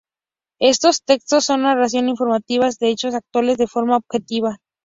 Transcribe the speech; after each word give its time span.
Estos 0.59 1.03
textos 1.03 1.45
son 1.45 1.61
narraciones 1.61 2.09
informativas 2.09 2.79
de 2.79 2.89
hechos 2.89 3.13
actuales 3.13 3.59
de 3.59 3.67
forma 3.67 3.97
objetiva. 3.97 4.57